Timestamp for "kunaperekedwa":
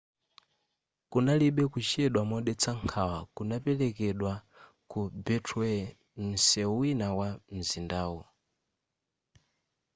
3.35-4.33